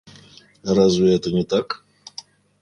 [0.63, 1.85] Разве это не так?